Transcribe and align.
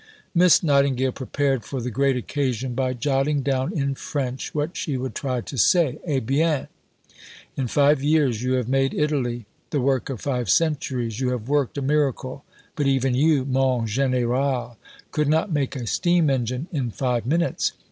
Miss 0.33 0.63
Nightingale 0.63 1.11
prepared 1.11 1.63
for 1.63 1.79
the 1.79 1.91
"great 1.91 2.17
occasion" 2.17 2.73
by 2.73 2.93
jotting 2.95 3.43
down 3.43 3.71
in 3.71 3.93
French 3.93 4.51
what 4.55 4.75
she 4.75 4.97
would 4.97 5.13
try 5.13 5.41
to 5.41 5.57
say. 5.59 5.99
"Eh 6.05 6.19
bien! 6.19 6.67
in 7.55 7.67
five 7.67 8.01
years 8.01 8.41
you 8.41 8.53
have 8.53 8.67
made 8.67 8.95
Italy 8.95 9.45
the 9.69 9.79
work 9.79 10.09
of 10.09 10.19
five 10.19 10.49
centuries. 10.49 11.19
You 11.19 11.29
have 11.29 11.47
worked 11.47 11.77
a 11.77 11.83
miracle. 11.83 12.43
But 12.75 12.87
even 12.87 13.13
you, 13.13 13.45
mon 13.45 13.85
Général, 13.85 14.75
could 15.11 15.27
not 15.27 15.51
make 15.51 15.75
a 15.75 15.85
steam 15.85 16.31
engine 16.31 16.65
in 16.71 16.89
five 16.89 17.27
minutes. 17.27 17.73